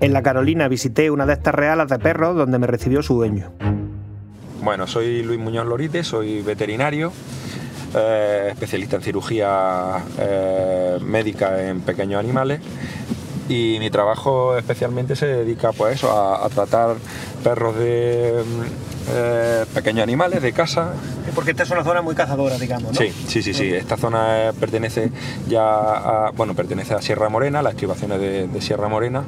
En 0.00 0.12
la 0.12 0.22
Carolina 0.22 0.68
visité 0.68 1.10
una 1.10 1.26
de 1.26 1.32
estas 1.32 1.54
realas 1.54 1.88
de 1.88 1.98
perros 1.98 2.36
donde 2.36 2.58
me 2.58 2.66
recibió 2.66 3.02
su 3.02 3.14
dueño. 3.14 3.52
Bueno, 4.62 4.86
soy 4.86 5.22
Luis 5.22 5.38
Muñoz 5.38 5.66
Lorite, 5.66 6.04
soy 6.04 6.42
veterinario, 6.42 7.12
eh, 7.94 8.48
especialista 8.50 8.96
en 8.96 9.02
cirugía 9.02 10.04
eh, 10.18 10.98
médica 11.00 11.68
en 11.68 11.80
pequeños 11.80 12.20
animales 12.20 12.60
y 13.48 13.78
mi 13.78 13.90
trabajo 13.90 14.56
especialmente 14.56 15.16
se 15.16 15.26
dedica 15.26 15.72
pues 15.72 16.04
a, 16.04 16.44
a 16.44 16.48
tratar 16.48 16.96
perros 17.42 17.76
de 17.76 18.42
eh, 19.10 19.64
pequeños 19.72 20.02
animales 20.02 20.42
de 20.42 20.52
casa. 20.52 20.92
Porque 21.34 21.52
esta 21.52 21.62
es 21.62 21.70
una 21.70 21.84
zona 21.84 22.02
muy 22.02 22.14
cazadora, 22.14 22.58
digamos, 22.58 22.92
¿no? 22.92 22.98
Sí, 22.98 23.12
sí, 23.26 23.42
sí, 23.42 23.54
sí. 23.54 23.72
Esta 23.72 23.96
zona 23.96 24.52
pertenece 24.58 25.10
ya 25.48 25.62
a, 25.62 26.30
bueno, 26.32 26.54
pertenece 26.54 26.94
a 26.94 27.00
Sierra 27.00 27.28
Morena, 27.28 27.62
las 27.62 27.72
estribaciones 27.74 28.20
de, 28.20 28.60
Sierra 28.60 28.88
Morena 28.88 29.24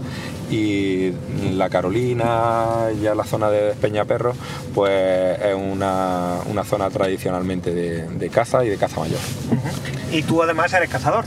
y 0.51 1.13
la 1.55 1.71
Carolina, 1.71 2.91
ya 3.01 3.15
la 3.15 3.25
zona 3.25 3.49
de 3.51 3.75
Peñaperro, 3.75 4.35
pues 4.75 5.39
es 5.41 5.55
una, 5.55 6.41
zona 6.65 6.91
tradicionalmente 6.91 7.73
de, 7.73 8.31
caza 8.31 8.65
y 8.65 8.69
de 8.69 8.77
caza 8.77 9.01
mayor. 9.01 9.21
Y 10.13 10.23
tú 10.23 10.43
además 10.43 10.73
eres 10.73 10.91
cazador. 10.91 11.25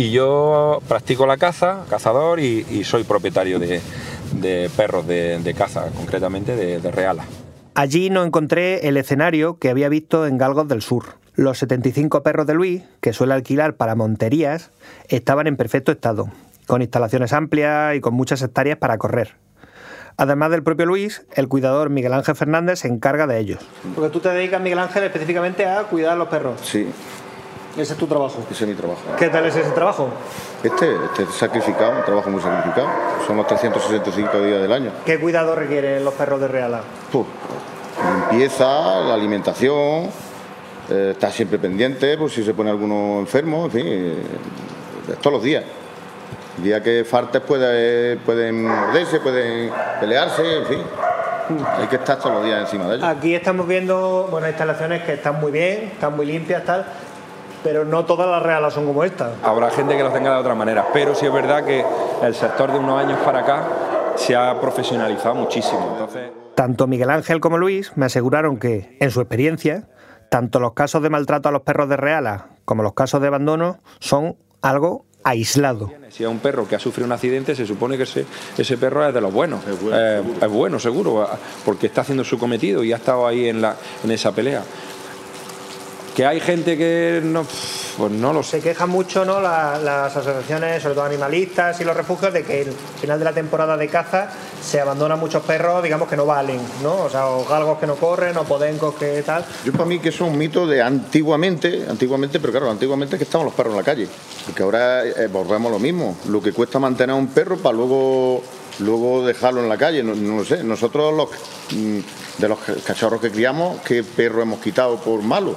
Y 0.00 0.12
yo 0.12 0.80
practico 0.88 1.26
la 1.26 1.36
caza, 1.36 1.84
cazador 1.90 2.40
y, 2.40 2.84
soy 2.84 3.04
propietario 3.04 3.58
de, 3.58 4.70
perros 4.74 5.06
de, 5.06 5.54
caza, 5.54 5.90
concretamente 5.94 6.56
de, 6.56 6.80
de 6.80 6.90
reala. 6.90 7.24
Allí 7.74 8.08
no 8.08 8.24
encontré 8.24 8.88
el 8.88 8.96
escenario 8.96 9.58
que 9.58 9.68
había 9.68 9.90
visto 9.90 10.26
en 10.26 10.38
Galgos 10.38 10.68
del 10.68 10.80
Sur. 10.80 11.04
Los 11.34 11.58
75 11.58 12.22
perros 12.22 12.46
de 12.46 12.54
Luis, 12.54 12.82
que 13.02 13.12
suele 13.12 13.34
alquilar 13.34 13.74
para 13.74 13.94
monterías, 13.94 14.70
estaban 15.08 15.46
en 15.46 15.58
perfecto 15.58 15.92
estado, 15.92 16.30
con 16.66 16.80
instalaciones 16.80 17.34
amplias 17.34 17.94
y 17.94 18.00
con 18.00 18.14
muchas 18.14 18.40
hectáreas 18.40 18.78
para 18.78 18.96
correr. 18.96 19.34
Además 20.16 20.50
del 20.50 20.62
propio 20.62 20.86
Luis, 20.86 21.26
el 21.34 21.46
cuidador 21.46 21.90
Miguel 21.90 22.14
Ángel 22.14 22.36
Fernández 22.36 22.78
se 22.78 22.88
encarga 22.88 23.26
de 23.26 23.38
ellos. 23.38 23.58
Porque 23.94 24.08
tú 24.08 24.20
te 24.20 24.30
dedicas, 24.30 24.62
Miguel 24.62 24.78
Ángel, 24.78 25.04
específicamente 25.04 25.66
a 25.66 25.82
cuidar 25.82 26.12
a 26.12 26.16
los 26.16 26.28
perros. 26.28 26.58
Sí. 26.62 26.88
Ese 27.76 27.92
es 27.92 27.98
tu 27.98 28.06
trabajo. 28.06 28.38
Ese 28.50 28.64
es 28.64 28.68
mi 28.68 28.74
trabajo. 28.74 29.00
¿Qué 29.18 29.28
tal 29.28 29.46
es 29.46 29.54
ese 29.54 29.70
trabajo? 29.70 30.08
Este, 30.62 30.94
este 31.04 31.22
es 31.22 31.30
sacrificado, 31.30 31.98
un 31.98 32.04
trabajo 32.04 32.30
muy 32.30 32.42
sacrificado. 32.42 32.88
Son 33.26 33.36
los 33.36 33.46
365 33.46 34.40
días 34.40 34.60
del 34.60 34.72
año. 34.72 34.90
¿Qué 35.06 35.20
cuidado 35.20 35.54
requieren 35.54 36.04
los 36.04 36.14
perros 36.14 36.40
de 36.40 36.48
Reala? 36.48 36.82
Puf, 37.12 37.26
limpieza, 38.30 39.00
la 39.00 39.14
alimentación, 39.14 40.10
eh, 40.90 41.10
estar 41.12 41.30
siempre 41.30 41.58
pendiente 41.58 42.18
por 42.18 42.30
si 42.30 42.42
se 42.42 42.54
pone 42.54 42.70
alguno 42.70 43.20
enfermo, 43.20 43.66
en 43.66 43.70
fin, 43.70 43.86
eh, 43.86 44.16
todos 45.20 45.34
los 45.34 45.42
días. 45.42 45.64
El 46.58 46.64
día 46.64 46.82
que 46.82 47.04
faltes 47.04 47.40
puede, 47.40 48.16
pueden 48.16 48.64
morderse, 48.66 49.20
pueden 49.20 49.70
pelearse, 50.00 50.58
en 50.58 50.66
fin. 50.66 50.82
Hay 51.78 51.86
que 51.88 51.96
estar 51.96 52.18
todos 52.18 52.34
los 52.36 52.44
días 52.44 52.60
encima 52.60 52.86
de 52.88 52.96
ellos. 52.96 53.08
Aquí 53.08 53.34
estamos 53.34 53.66
viendo 53.66 54.28
bueno, 54.30 54.48
instalaciones 54.48 55.02
que 55.02 55.14
están 55.14 55.40
muy 55.40 55.50
bien, 55.50 55.90
están 55.92 56.14
muy 56.14 56.26
limpias, 56.26 56.64
tal, 56.64 56.86
pero 57.62 57.84
no 57.84 58.04
todas 58.04 58.28
las 58.28 58.42
realas 58.42 58.74
son 58.74 58.86
como 58.86 59.04
esta. 59.04 59.32
Habrá 59.42 59.70
gente 59.70 59.96
que 59.96 60.02
lo 60.02 60.10
tenga 60.10 60.32
de 60.32 60.40
otra 60.40 60.54
manera, 60.54 60.86
pero 60.92 61.14
sí 61.14 61.26
es 61.26 61.32
verdad 61.32 61.64
que 61.64 61.84
el 62.22 62.34
sector 62.34 62.72
de 62.72 62.78
unos 62.78 62.98
años 63.02 63.18
para 63.24 63.40
acá 63.40 63.62
se 64.16 64.36
ha 64.36 64.60
profesionalizado 64.60 65.34
muchísimo. 65.34 65.90
Entonces... 65.92 66.30
Tanto 66.54 66.86
Miguel 66.86 67.10
Ángel 67.10 67.40
como 67.40 67.58
Luis 67.58 67.92
me 67.96 68.06
aseguraron 68.06 68.58
que, 68.58 68.96
en 69.00 69.10
su 69.10 69.20
experiencia, 69.20 69.88
tanto 70.28 70.60
los 70.60 70.74
casos 70.74 71.02
de 71.02 71.10
maltrato 71.10 71.48
a 71.48 71.52
los 71.52 71.62
perros 71.62 71.88
de 71.88 71.96
reala 71.96 72.48
como 72.64 72.82
los 72.82 72.94
casos 72.94 73.20
de 73.20 73.28
abandono 73.28 73.80
son 73.98 74.36
algo 74.62 75.04
aislado. 75.24 75.90
Si 76.08 76.24
es 76.24 76.30
un 76.30 76.38
perro 76.38 76.66
que 76.66 76.76
ha 76.76 76.78
sufrido 76.78 77.06
un 77.06 77.12
accidente, 77.12 77.54
se 77.54 77.66
supone 77.66 77.96
que 77.96 78.04
ese, 78.04 78.24
ese 78.56 78.78
perro 78.78 79.06
es 79.06 79.12
de 79.12 79.20
los 79.20 79.32
buenos. 79.32 79.66
Es 79.66 79.80
bueno, 79.82 79.96
eh, 79.98 80.22
seguro. 80.22 80.46
es 80.46 80.52
bueno, 80.52 80.78
seguro, 80.78 81.28
porque 81.64 81.86
está 81.86 82.02
haciendo 82.02 82.24
su 82.24 82.38
cometido 82.38 82.84
y 82.84 82.92
ha 82.92 82.96
estado 82.96 83.26
ahí 83.26 83.48
en, 83.48 83.60
la, 83.60 83.76
en 84.04 84.10
esa 84.10 84.32
pelea. 84.32 84.62
Que 86.20 86.26
hay 86.26 86.38
gente 86.38 86.76
que 86.76 87.22
no, 87.24 87.46
pues 87.96 88.12
no 88.12 88.34
lo 88.34 88.42
sé. 88.42 88.58
Se 88.58 88.60
quejan 88.60 88.90
mucho 88.90 89.24
¿no? 89.24 89.40
las, 89.40 89.82
las 89.82 90.14
asociaciones, 90.14 90.82
sobre 90.82 90.94
todo 90.94 91.04
animalistas 91.04 91.80
y 91.80 91.84
los 91.84 91.96
refugios, 91.96 92.30
de 92.30 92.42
que 92.42 92.60
al 92.60 93.00
final 93.00 93.18
de 93.18 93.24
la 93.24 93.32
temporada 93.32 93.74
de 93.74 93.88
caza 93.88 94.28
se 94.62 94.82
abandonan 94.82 95.18
muchos 95.18 95.42
perros, 95.42 95.82
digamos, 95.82 96.10
que 96.10 96.18
no 96.18 96.26
valen, 96.26 96.60
¿no? 96.82 97.04
O 97.04 97.08
sea, 97.08 97.28
o 97.28 97.46
galgos 97.46 97.78
que 97.78 97.86
no 97.86 97.94
corren, 97.94 98.36
o 98.36 98.44
podencos 98.44 98.96
que 98.96 99.22
tal. 99.22 99.46
Yo 99.64 99.72
para 99.72 99.86
mí 99.86 99.98
que 99.98 100.10
eso 100.10 100.26
es 100.26 100.30
un 100.30 100.36
mito 100.36 100.66
de 100.66 100.82
antiguamente, 100.82 101.86
antiguamente, 101.88 102.38
pero 102.38 102.52
claro, 102.52 102.70
antiguamente 102.70 103.16
es 103.16 103.18
que 103.18 103.24
estaban 103.24 103.46
los 103.46 103.54
perros 103.54 103.72
en 103.72 103.78
la 103.78 103.84
calle. 103.84 104.06
Porque 104.44 104.62
ahora 104.62 105.02
eh, 105.06 105.26
volvemos 105.32 105.72
lo 105.72 105.78
mismo. 105.78 106.18
Lo 106.28 106.42
que 106.42 106.52
cuesta 106.52 106.78
mantener 106.78 107.14
a 107.14 107.18
un 107.18 107.28
perro 107.28 107.56
para 107.56 107.74
luego 107.74 108.42
luego 108.80 109.24
dejarlo 109.26 109.62
en 109.62 109.68
la 109.68 109.76
calle, 109.76 110.02
no, 110.02 110.14
no 110.14 110.38
lo 110.38 110.44
sé. 110.44 110.64
Nosotros 110.64 111.14
los 111.14 111.28
de 112.38 112.48
los 112.48 112.58
cachorros 112.84 113.20
que 113.20 113.30
criamos, 113.30 113.80
¿qué 113.82 114.02
perro 114.02 114.42
hemos 114.42 114.60
quitado 114.60 114.96
por 114.96 115.22
malo? 115.22 115.54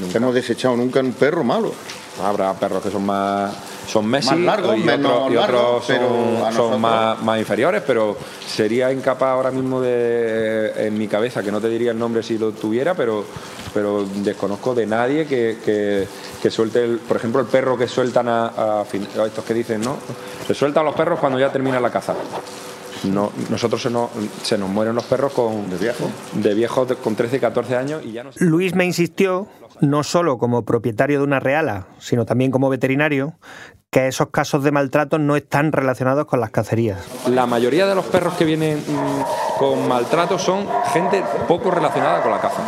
Nunca. 0.00 0.18
Hemos 0.18 0.34
desechado 0.34 0.76
nunca 0.76 1.00
un 1.00 1.12
perro 1.12 1.44
malo. 1.44 1.72
Habrá 2.22 2.52
perros 2.54 2.82
que 2.82 2.90
son 2.90 3.04
más 3.04 3.52
son 3.86 4.06
Messi 4.06 4.30
más 4.30 4.38
largos, 4.38 4.76
y 4.78 4.80
menos 4.80 5.12
otros, 5.12 5.32
y 5.32 5.36
otros 5.36 5.50
largos, 5.50 5.86
son, 5.86 6.68
pero 6.68 6.78
más, 6.78 7.22
más 7.22 7.38
inferiores, 7.38 7.82
pero 7.86 8.16
sería 8.46 8.90
incapaz 8.92 9.30
ahora 9.30 9.50
mismo 9.50 9.80
de 9.80 10.86
en 10.86 10.96
mi 10.96 11.06
cabeza, 11.08 11.42
que 11.42 11.52
no 11.52 11.60
te 11.60 11.68
diría 11.68 11.90
el 11.90 11.98
nombre 11.98 12.22
si 12.22 12.38
lo 12.38 12.52
tuviera, 12.52 12.94
pero, 12.94 13.24
pero 13.72 14.04
desconozco 14.04 14.74
de 14.74 14.86
nadie 14.86 15.26
que, 15.26 15.58
que, 15.64 16.08
que 16.42 16.50
suelte, 16.50 16.84
el, 16.84 16.98
por 16.98 17.16
ejemplo, 17.16 17.40
el 17.40 17.46
perro 17.46 17.76
que 17.76 17.86
sueltan 17.86 18.28
a, 18.28 18.46
a 18.46 18.84
estos 19.26 19.44
que 19.44 19.54
dicen, 19.54 19.80
¿no? 19.80 19.96
Se 20.46 20.54
sueltan 20.54 20.84
los 20.84 20.94
perros 20.94 21.18
cuando 21.18 21.38
ya 21.38 21.52
termina 21.52 21.78
la 21.78 21.90
caza. 21.90 22.14
No, 23.04 23.32
nosotros 23.50 23.82
se 23.82 23.90
nos, 23.90 24.10
se 24.42 24.56
nos 24.56 24.68
mueren 24.70 24.94
los 24.94 25.04
perros 25.04 25.32
con, 25.32 25.68
De 25.68 25.76
viejo. 25.76 26.10
de 26.34 26.54
viejos 26.54 26.88
de- 26.88 26.96
con 26.96 27.16
13, 27.16 27.40
14 27.40 27.76
años 27.76 28.02
y 28.04 28.12
ya 28.12 28.24
no 28.24 28.30
Luis 28.38 28.74
me 28.74 28.84
insistió, 28.84 29.48
no 29.80 30.02
solo 30.04 30.38
como 30.38 30.64
propietario 30.64 31.18
de 31.18 31.24
una 31.24 31.40
reala, 31.40 31.88
sino 31.98 32.24
también 32.24 32.50
como 32.50 32.70
veterinario, 32.70 33.38
que 33.90 34.08
esos 34.08 34.30
casos 34.30 34.64
de 34.64 34.72
maltrato 34.72 35.18
no 35.18 35.36
están 35.36 35.70
relacionados 35.70 36.24
con 36.26 36.40
las 36.40 36.50
cacerías. 36.50 36.98
La 37.28 37.46
mayoría 37.46 37.86
de 37.86 37.94
los 37.94 38.04
perros 38.06 38.34
que 38.34 38.44
vienen 38.44 38.78
mm, 38.78 39.58
con 39.58 39.86
maltrato 39.86 40.36
son 40.38 40.66
gente 40.92 41.22
poco 41.46 41.70
relacionada 41.70 42.20
con 42.22 42.32
la 42.32 42.40
caza. 42.40 42.62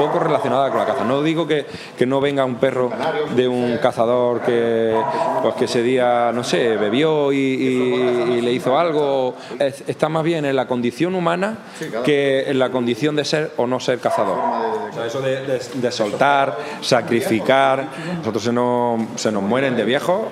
Poco 0.00 0.18
relacionada 0.18 0.70
con 0.70 0.78
la 0.78 0.86
caza. 0.86 1.04
No 1.04 1.22
digo 1.22 1.46
que, 1.46 1.66
que 1.98 2.06
no 2.06 2.20
venga 2.20 2.44
un 2.44 2.56
perro 2.56 2.90
de 3.36 3.46
un 3.48 3.76
cazador 3.78 4.40
que, 4.40 4.94
pues 5.42 5.54
que 5.56 5.64
ese 5.66 5.82
día, 5.82 6.30
no 6.34 6.42
sé, 6.42 6.76
bebió 6.76 7.32
y, 7.32 8.40
le 8.40 8.52
hizo 8.52 8.78
algo. 8.78 9.34
Es- 9.58 9.84
está 9.86 10.08
más 10.08 10.24
bien 10.24 10.44
en 10.44 10.56
la 10.56 10.66
condición 10.66 11.14
humana 11.14 11.58
que 12.04 12.50
en 12.50 12.58
la 12.58 12.70
condición 12.70 13.16
de 13.16 13.24
ser 13.24 13.52
o 13.56 13.66
no 13.66 13.78
ser 13.80 13.98
cazador. 13.98 14.38
O 14.38 14.92
sea, 14.92 15.06
eso 15.06 15.20
de, 15.20 15.42
de- 15.46 15.60
de 15.74 15.92
soltar, 15.92 16.56
sacrificar. 16.80 17.86
Nosotros 18.18 18.42
se 18.44 18.52
nos, 18.52 19.00
se 19.16 19.30
nos 19.32 19.42
mueren 19.42 19.76
de 19.76 19.84
viejos 19.84 20.22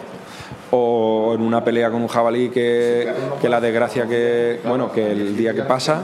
o 0.71 1.33
en 1.35 1.43
una 1.43 1.65
pelea 1.65 1.91
con 1.91 2.03
un 2.03 2.09
jabalí 2.09 2.51
que, 2.51 3.13
que 3.41 3.49
la 3.49 3.61
desgracia 3.61 4.07
que 4.07 4.61
bueno 4.65 4.93
que 4.93 5.13
el 5.13 5.37
día 5.37 5.55
que 5.55 5.63
pasa 5.63 6.03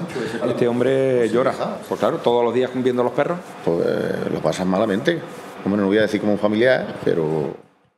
este 0.49 0.69
hombre 0.69 1.29
llora 1.29 1.53
pues 1.89 2.01
claro 2.01 2.19
todos 2.19 2.45
los 2.45 2.55
días 2.55 2.71
viendo 2.75 3.03
los 3.03 3.13
perros 3.13 3.39
Pues 3.65 3.87
eh, 3.87 4.31
lo 4.33 4.41
pasan 4.41 4.69
malamente. 4.69 5.21
Hombre, 5.65 5.81
no 5.81 5.87
voy 5.87 5.99
a 5.99 6.03
decir 6.03 6.21
como 6.21 6.33
un 6.33 6.39
familiar, 6.39 6.97
pero 7.05 7.57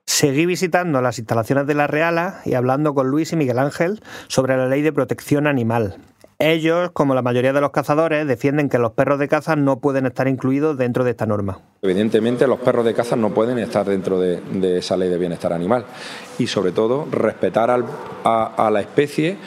Seguí 0.08 0.46
visitando 0.46 1.02
las 1.02 1.18
instalaciones 1.18 1.66
de 1.66 1.75
la 1.75 1.88
Reala 1.88 2.40
y 2.44 2.54
hablando 2.54 2.94
con 2.94 3.08
Luis 3.08 3.32
y 3.32 3.37
Miguel 3.37 3.58
Ángel 3.58 4.00
sobre 4.28 4.56
la 4.56 4.68
ley 4.68 4.80
de 4.80 4.92
protección 4.92 5.49
animal. 5.49 5.96
Ellos, 6.38 6.90
como 6.93 7.14
la 7.14 7.23
mayoría 7.23 7.55
de 7.55 7.62
los 7.62 7.71
cazadores, 7.71 8.26
defienden 8.26 8.69
que 8.69 8.78
los 8.78 8.93
perros 8.93 9.19
de 9.19 9.26
caza 9.26 9.57
no 9.57 9.81
pueden 9.81 10.05
estar 10.05 10.28
incluidos 10.28 10.76
dentro 10.76 11.02
de 11.02 11.12
esta 11.12 11.25
norma. 11.25 11.61
evidentemente 11.81 12.47
los 12.47 12.59
perros 12.61 12.85
de 12.85 12.93
caza 12.93 13.16
no 13.16 13.31
pueden 13.31 13.59
estar 13.59 13.87
dentro 13.87 14.21
de, 14.21 14.78
esa 14.78 14.97
ley 14.97 15.09
de 15.09 15.16
bienestar 15.16 15.52
animal 15.52 15.87
y 16.38 16.47
sobre 16.47 16.73
todo 16.73 17.07
respetar 17.11 17.71
a 18.25 18.71
la 18.71 18.81
especie 18.81 19.38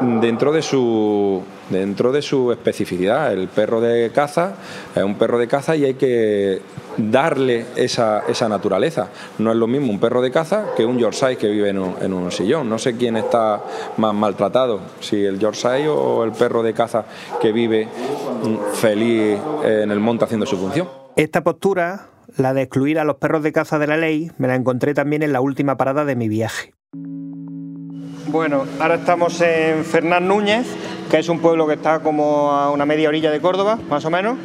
dentro 0.00 0.52
de 0.52 0.62
su 0.62 1.42
dentro 1.70 2.12
de 2.12 2.22
su 2.22 2.52
especificidad. 2.52 3.32
El 3.32 3.48
perro 3.48 3.80
de 3.80 4.10
caza 4.10 4.54
es 4.94 5.02
un 5.02 5.16
perro 5.16 5.38
de 5.38 5.48
caza 5.48 5.74
y 5.76 5.84
hay 5.84 5.94
que 5.94 6.60
darle 6.96 7.66
esa, 7.76 8.24
esa 8.28 8.48
naturaleza. 8.48 9.08
No 9.38 9.50
es 9.50 9.56
lo 9.56 9.66
mismo 9.66 9.90
un 9.90 9.98
perro 9.98 10.20
de 10.20 10.30
caza 10.30 10.66
que 10.76 10.84
un 10.84 10.98
Yorkshire 10.98 11.36
que 11.36 11.48
vive 11.48 11.70
en 11.70 11.78
un, 11.78 11.94
en 12.00 12.12
un 12.12 12.30
sillón. 12.30 12.68
No 12.68 12.78
sé 12.78 12.96
quién 12.96 13.16
está 13.16 13.62
más 13.96 14.14
maltratado 14.14 14.80
si 15.00 15.24
el 15.24 15.38
Yorkshire 15.38 15.88
o 15.88 16.24
el 16.24 16.32
perro 16.32 16.62
de 16.62 16.74
caza 16.74 17.04
que 17.40 17.52
vive 17.52 17.86
mm, 17.86 18.74
feliz 18.74 19.38
en 19.64 19.90
el 19.90 20.00
monte 20.00 20.24
haciendo 20.24 20.46
su 20.46 20.56
función. 20.56 20.88
Esta 21.16 21.42
postura, 21.42 22.08
la 22.36 22.54
de 22.54 22.62
excluir 22.62 22.98
a 22.98 23.04
los 23.04 23.16
perros 23.16 23.42
de 23.42 23.52
caza 23.52 23.78
de 23.78 23.86
la 23.86 23.96
ley, 23.96 24.30
me 24.38 24.48
la 24.48 24.54
encontré 24.54 24.94
también 24.94 25.22
en 25.22 25.32
la 25.32 25.40
última 25.40 25.76
parada 25.76 26.04
de 26.04 26.16
mi 26.16 26.28
viaje. 26.28 26.74
Bueno, 28.28 28.64
ahora 28.80 28.94
estamos 28.96 29.40
en 29.40 29.84
Fernán 29.84 30.28
Núñez, 30.28 30.66
que 31.10 31.18
es 31.18 31.28
un 31.28 31.40
pueblo 31.40 31.66
que 31.66 31.74
está 31.74 32.00
como 32.00 32.52
a 32.52 32.70
una 32.70 32.86
media 32.86 33.08
orilla 33.08 33.30
de 33.30 33.40
Córdoba, 33.40 33.78
más 33.90 34.04
o 34.04 34.10
menos, 34.10 34.36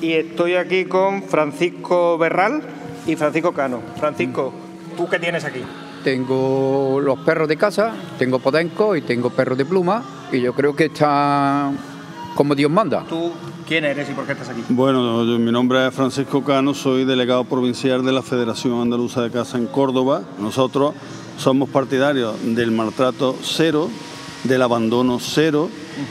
y 0.00 0.12
estoy 0.12 0.54
aquí 0.54 0.86
con 0.86 1.22
Francisco 1.24 2.16
Berral 2.18 2.62
y 3.06 3.16
Francisco 3.16 3.52
Cano. 3.52 3.80
Francisco, 3.98 4.52
¿tú 4.96 5.08
qué 5.08 5.18
tienes 5.18 5.44
aquí? 5.44 5.60
Tengo 6.02 6.98
los 7.02 7.18
perros 7.20 7.46
de 7.46 7.56
casa, 7.58 7.92
tengo 8.18 8.38
podenco 8.38 8.96
y 8.96 9.02
tengo 9.02 9.28
perros 9.30 9.58
de 9.58 9.66
pluma 9.66 10.02
y 10.32 10.40
yo 10.40 10.54
creo 10.54 10.74
que 10.74 10.86
está 10.86 11.70
como 12.34 12.54
Dios 12.54 12.70
manda. 12.70 13.04
¿Tú 13.06 13.32
quién 13.68 13.84
eres 13.84 14.08
y 14.08 14.14
por 14.14 14.24
qué 14.24 14.32
estás 14.32 14.48
aquí? 14.48 14.64
Bueno, 14.70 15.24
yo- 15.26 15.38
mi 15.38 15.52
nombre 15.52 15.86
es 15.86 15.94
Francisco 15.94 16.42
Cano, 16.42 16.72
soy 16.72 17.04
delegado 17.04 17.44
provincial 17.44 18.02
de 18.02 18.12
la 18.12 18.22
Federación 18.22 18.80
Andaluza 18.80 19.20
de 19.20 19.30
Caza 19.30 19.58
en 19.58 19.66
Córdoba. 19.66 20.22
Nosotros 20.38 20.94
somos 21.40 21.68
partidarios 21.70 22.34
del 22.42 22.70
maltrato 22.70 23.36
cero, 23.42 23.88
del 24.44 24.60
abandono 24.62 25.18
cero, 25.20 25.68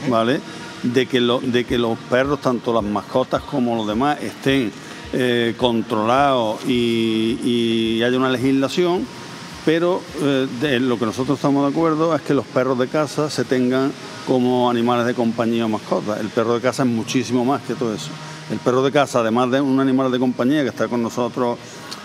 ¿vale? 0.08 0.40
De 0.82 1.06
que, 1.06 1.20
lo- 1.20 1.40
de 1.40 1.64
que 1.64 1.78
los 1.78 1.96
perros, 2.10 2.40
tanto 2.40 2.72
las 2.72 2.82
mascotas 2.82 3.42
como 3.42 3.76
los 3.76 3.86
demás, 3.86 4.18
estén 4.22 4.72
eh, 5.12 5.54
controlados 5.56 6.64
y, 6.66 7.38
y 7.44 8.02
haya 8.02 8.16
una 8.16 8.30
legislación, 8.30 9.06
pero 9.64 10.00
eh, 10.22 10.46
de 10.60 10.80
lo 10.80 10.98
que 10.98 11.06
nosotros 11.06 11.38
estamos 11.38 11.64
de 11.64 11.70
acuerdo 11.76 12.14
es 12.14 12.22
que 12.22 12.34
los 12.34 12.46
perros 12.46 12.78
de 12.78 12.88
casa 12.88 13.28
se 13.30 13.44
tengan 13.44 13.92
como 14.26 14.70
animales 14.70 15.06
de 15.06 15.14
compañía 15.14 15.66
o 15.66 15.68
mascotas. 15.68 16.18
El 16.20 16.28
perro 16.28 16.54
de 16.54 16.60
casa 16.60 16.82
es 16.82 16.88
muchísimo 16.88 17.44
más 17.44 17.62
que 17.62 17.74
todo 17.74 17.94
eso. 17.94 18.10
El 18.50 18.58
perro 18.58 18.82
de 18.82 18.90
casa, 18.90 19.20
además 19.20 19.50
de 19.50 19.60
un 19.60 19.78
animal 19.80 20.10
de 20.10 20.18
compañía 20.18 20.62
que 20.62 20.70
está 20.70 20.88
con 20.88 21.02
nosotros 21.02 21.58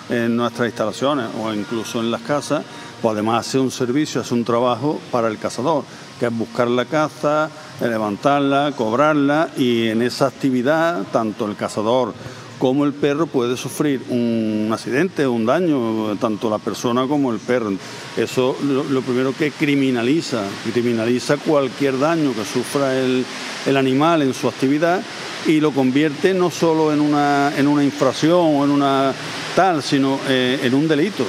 en 0.09 0.35
nuestras 0.35 0.67
instalaciones 0.67 1.27
o 1.41 1.51
incluso 1.53 1.99
en 2.01 2.11
las 2.11 2.21
casas, 2.21 2.63
pues 3.05 3.13
además 3.13 3.47
hace 3.47 3.59
un 3.59 3.69
servicio, 3.69 4.21
hace 4.21 4.33
un 4.33 4.43
trabajo 4.43 4.99
para 5.11 5.27
el 5.27 5.37
cazador, 5.37 5.83
que 6.19 6.25
es 6.25 6.35
buscar 6.35 6.67
la 6.67 6.85
caza, 6.85 7.51
levantarla, 7.79 8.73
cobrarla 8.75 9.49
y 9.55 9.89
en 9.89 10.01
esa 10.01 10.25
actividad 10.25 11.03
tanto 11.11 11.45
el 11.45 11.55
cazador 11.55 12.15
como 12.57 12.83
el 12.83 12.93
perro 12.93 13.27
puede 13.27 13.57
sufrir 13.57 14.01
un 14.09 14.71
accidente, 14.73 15.27
un 15.27 15.45
daño, 15.45 16.15
tanto 16.19 16.49
la 16.49 16.57
persona 16.57 17.05
como 17.05 17.31
el 17.31 17.37
perro. 17.37 17.73
Eso 18.17 18.57
lo, 18.63 18.83
lo 18.85 19.03
primero 19.03 19.35
que 19.37 19.51
criminaliza, 19.51 20.41
criminaliza 20.73 21.37
cualquier 21.37 21.99
daño 21.99 22.33
que 22.33 22.43
sufra 22.43 22.97
el, 22.97 23.23
el 23.67 23.77
animal 23.77 24.23
en 24.23 24.33
su 24.33 24.47
actividad 24.47 24.99
y 25.45 25.59
lo 25.59 25.69
convierte 25.69 26.33
no 26.33 26.49
solo 26.49 26.91
en 26.91 27.01
una, 27.01 27.53
en 27.55 27.67
una 27.67 27.83
infracción 27.83 28.55
o 28.55 28.65
en 28.65 28.71
una 28.71 29.13
tal, 29.55 29.83
sino 29.83 30.19
eh, 30.27 30.59
en 30.63 30.73
un 30.73 30.87
delito. 30.87 31.23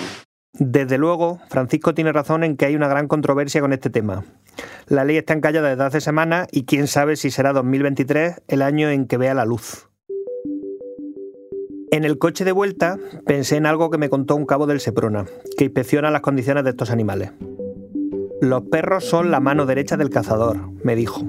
Desde 0.58 0.96
luego, 0.96 1.38
Francisco 1.48 1.94
tiene 1.94 2.12
razón 2.12 2.42
en 2.42 2.56
que 2.56 2.64
hay 2.64 2.76
una 2.76 2.88
gran 2.88 3.08
controversia 3.08 3.60
con 3.60 3.72
este 3.72 3.90
tema. 3.90 4.25
La 4.86 5.04
ley 5.04 5.18
está 5.18 5.34
en 5.34 5.42
calle 5.42 5.60
desde 5.60 5.82
hace 5.82 6.00
semanas 6.00 6.48
y 6.50 6.64
quién 6.64 6.86
sabe 6.86 7.16
si 7.16 7.30
será 7.30 7.52
2023 7.52 8.42
el 8.48 8.62
año 8.62 8.88
en 8.88 9.06
que 9.06 9.18
vea 9.18 9.34
la 9.34 9.44
luz. 9.44 9.88
En 11.90 12.04
el 12.04 12.18
coche 12.18 12.44
de 12.44 12.52
vuelta 12.52 12.98
pensé 13.26 13.56
en 13.56 13.66
algo 13.66 13.90
que 13.90 13.98
me 13.98 14.08
contó 14.08 14.34
un 14.34 14.46
cabo 14.46 14.66
del 14.66 14.80
Seprona, 14.80 15.26
que 15.58 15.64
inspecciona 15.64 16.10
las 16.10 16.22
condiciones 16.22 16.64
de 16.64 16.70
estos 16.70 16.90
animales. 16.90 17.32
Los 18.40 18.62
perros 18.62 19.04
son 19.04 19.30
la 19.30 19.40
mano 19.40 19.66
derecha 19.66 19.96
del 19.96 20.10
cazador, 20.10 20.72
me 20.82 20.96
dijo. 20.96 21.22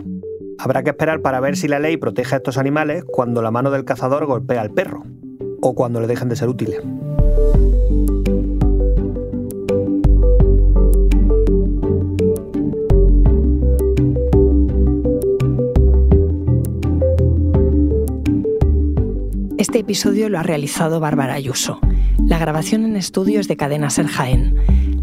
Habrá 0.57 0.83
que 0.83 0.91
esperar 0.91 1.21
para 1.21 1.39
ver 1.39 1.57
si 1.57 1.67
la 1.67 1.79
ley 1.79 1.97
protege 1.97 2.35
a 2.35 2.37
estos 2.37 2.57
animales 2.57 3.03
cuando 3.05 3.41
la 3.41 3.51
mano 3.51 3.71
del 3.71 3.85
cazador 3.85 4.25
golpea 4.25 4.61
al 4.61 4.71
perro, 4.71 5.03
o 5.61 5.75
cuando 5.75 6.01
le 6.01 6.07
dejen 6.07 6.29
de 6.29 6.35
ser 6.35 6.49
útiles. 6.49 6.81
Este 19.57 19.79
episodio 19.79 20.29
lo 20.29 20.37
ha 20.37 20.43
realizado 20.43 20.99
Bárbara 20.99 21.33
Ayuso. 21.33 21.79
La 22.23 22.37
grabación 22.37 22.85
en 22.85 22.95
estudio 22.95 23.39
es 23.39 23.47
de 23.47 23.57
Cadena 23.57 23.89
Ser 23.89 24.05
Jaén. 24.05 24.55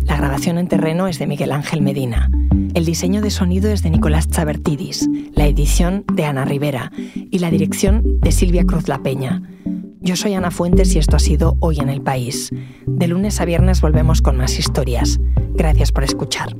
La 0.05 0.17
grabación 0.17 0.59
en 0.59 0.69
terreno 0.69 1.09
es 1.09 1.19
de 1.19 1.27
Miguel 1.27 1.51
Ángel 1.51 1.83
Medina. 1.83 2.31
El 2.73 2.85
diseño 2.85 3.21
de 3.21 3.31
sonido 3.31 3.73
es 3.73 3.83
de 3.83 3.91
Nicolás 3.91 4.29
Chabertidis, 4.31 5.09
la 5.33 5.49
edición 5.49 6.05
de 6.13 6.25
Ana 6.25 6.45
Rivera 6.45 6.93
y 7.15 7.41
la 7.41 7.51
dirección 7.51 8.21
de 8.21 8.31
Silvia 8.31 8.65
Cruz 8.65 8.87
La 8.87 9.03
Peña. 9.03 9.43
Yo 10.01 10.15
soy 10.15 10.35
Ana 10.35 10.53
Fuentes 10.53 10.95
y 10.95 11.01
esto 11.01 11.17
ha 11.17 11.21
sido 11.21 11.57
Hoy 11.59 11.81
en 11.81 11.89
el 11.89 12.01
País. 12.01 12.53
De 12.87 13.09
lunes 13.09 13.41
a 13.41 13.45
viernes 13.47 13.81
volvemos 13.81 14.23
con 14.23 14.37
más 14.37 14.57
historias. 14.61 15.19
Gracias 15.55 15.91
por 15.91 16.05
escuchar. 16.05 16.55